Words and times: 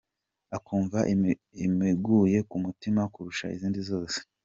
akumva 0.57 0.99
imuguye 1.65 2.39
ku 2.49 2.55
mutima 2.65 3.01
kurusha 3.13 3.45
izindi 3.55 3.79
zose. 3.89 4.17